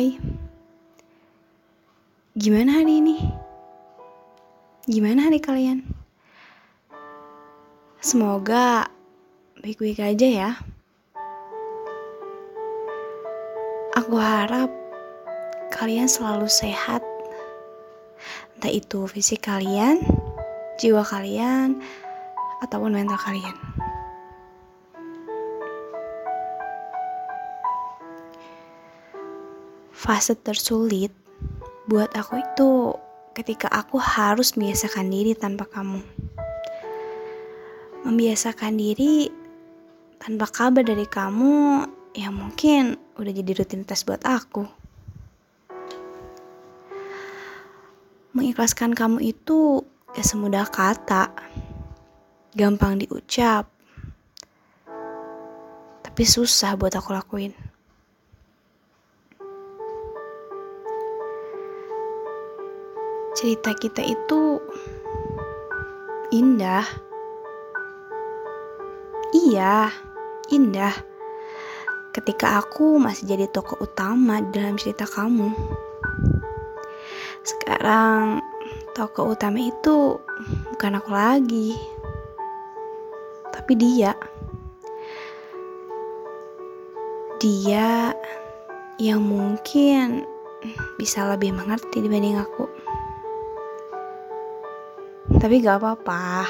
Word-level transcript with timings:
Hai, 0.00 0.16
gimana 2.32 2.80
hari 2.80 3.04
ini? 3.04 3.20
Gimana 4.88 5.28
hari 5.28 5.44
kalian? 5.44 5.84
Semoga 8.00 8.88
baik-baik 9.60 10.00
aja 10.00 10.24
ya. 10.24 10.50
Aku 13.92 14.16
harap 14.16 14.72
kalian 15.68 16.08
selalu 16.08 16.48
sehat, 16.48 17.04
entah 18.56 18.72
itu 18.72 19.04
fisik 19.04 19.44
kalian, 19.44 20.00
jiwa 20.80 21.04
kalian, 21.04 21.76
ataupun 22.64 22.96
mental 22.96 23.20
kalian. 23.20 23.69
Fase 30.00 30.32
tersulit 30.32 31.12
buat 31.84 32.08
aku 32.16 32.40
itu 32.40 32.96
ketika 33.36 33.68
aku 33.68 34.00
harus 34.00 34.56
membiasakan 34.56 35.12
diri 35.12 35.36
tanpa 35.36 35.68
kamu. 35.68 36.00
Membiasakan 38.08 38.80
diri 38.80 39.28
tanpa 40.16 40.48
kabar 40.48 40.88
dari 40.88 41.04
kamu 41.04 41.84
yang 42.16 42.32
mungkin 42.32 42.96
udah 43.20 43.28
jadi 43.28 43.60
rutinitas 43.60 44.00
buat 44.08 44.24
aku. 44.24 44.64
Mengikhlaskan 48.32 48.96
kamu 48.96 49.36
itu 49.36 49.84
gak 50.16 50.24
semudah 50.24 50.64
kata, 50.64 51.28
gampang 52.56 53.04
diucap, 53.04 53.68
tapi 56.00 56.24
susah 56.24 56.72
buat 56.80 56.96
aku 56.96 57.12
lakuin. 57.12 57.69
Cerita 63.34 63.70
kita 63.74 64.02
itu 64.02 64.58
indah. 66.34 66.86
Iya, 69.30 69.90
indah. 70.50 70.94
Ketika 72.10 72.58
aku 72.58 72.98
masih 72.98 73.30
jadi 73.30 73.46
tokoh 73.46 73.78
utama 73.78 74.42
dalam 74.50 74.74
cerita 74.74 75.06
kamu. 75.06 75.54
Sekarang 77.46 78.42
tokoh 78.98 79.38
utama 79.38 79.62
itu 79.62 80.18
bukan 80.74 80.98
aku 80.98 81.10
lagi. 81.14 81.78
Tapi 83.54 83.72
dia. 83.78 84.12
Dia 87.38 88.10
yang 89.00 89.22
mungkin 89.22 90.26
bisa 90.98 91.24
lebih 91.30 91.54
mengerti 91.54 92.02
dibanding 92.02 92.36
aku. 92.36 92.79
Tapi 95.40 95.64
gak 95.64 95.80
apa-apa. 95.80 96.44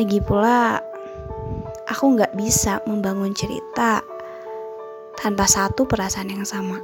Lagi 0.00 0.18
pula, 0.24 0.80
aku 1.84 2.16
gak 2.16 2.32
bisa 2.32 2.80
membangun 2.88 3.36
cerita 3.36 4.00
tanpa 5.20 5.44
satu 5.44 5.84
perasaan 5.84 6.32
yang 6.32 6.48
sama. 6.48 6.80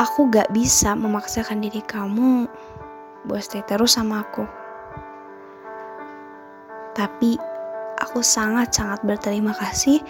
Aku 0.00 0.32
gak 0.32 0.48
bisa 0.48 0.96
memaksakan 0.96 1.60
diri 1.60 1.84
kamu 1.84 2.48
buat 3.28 3.44
stay 3.44 3.60
terus 3.68 4.00
sama 4.00 4.24
aku. 4.24 4.48
Tapi 6.96 7.36
aku 8.00 8.24
sangat-sangat 8.24 9.04
berterima 9.04 9.52
kasih 9.52 10.00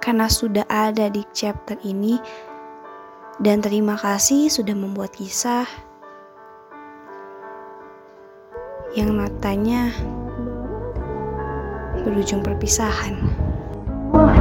karena 0.00 0.26
sudah 0.26 0.64
ada 0.66 1.12
di 1.12 1.22
chapter 1.36 1.76
ini 1.84 2.18
dan 3.40 3.60
terima 3.64 3.96
kasih 3.96 4.48
sudah 4.48 4.76
membuat 4.76 5.12
kisah 5.16 5.68
yang 8.96 9.14
matanya 9.14 9.94
berujung 12.02 12.42
perpisahan. 12.42 13.16
Wah, 14.10 14.34